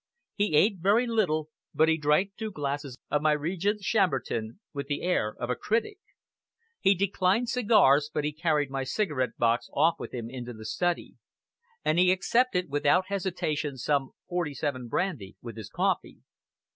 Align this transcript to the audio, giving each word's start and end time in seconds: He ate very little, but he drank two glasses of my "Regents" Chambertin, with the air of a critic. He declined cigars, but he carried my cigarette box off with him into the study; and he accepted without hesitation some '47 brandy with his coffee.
He 0.33 0.55
ate 0.55 0.79
very 0.79 1.05
little, 1.05 1.49
but 1.75 1.87
he 1.87 1.95
drank 1.99 2.35
two 2.35 2.49
glasses 2.49 2.97
of 3.11 3.21
my 3.21 3.33
"Regents" 3.33 3.85
Chambertin, 3.85 4.59
with 4.73 4.87
the 4.87 5.03
air 5.03 5.35
of 5.39 5.51
a 5.51 5.55
critic. 5.55 5.99
He 6.79 6.95
declined 6.95 7.49
cigars, 7.49 8.09
but 8.11 8.23
he 8.23 8.33
carried 8.33 8.71
my 8.71 8.83
cigarette 8.83 9.37
box 9.37 9.69
off 9.73 9.99
with 9.99 10.11
him 10.11 10.27
into 10.27 10.53
the 10.53 10.65
study; 10.65 11.17
and 11.85 11.99
he 11.99 12.11
accepted 12.11 12.65
without 12.67 13.09
hesitation 13.09 13.77
some 13.77 14.09
'47 14.27 14.87
brandy 14.87 15.37
with 15.39 15.55
his 15.55 15.69
coffee. 15.69 16.21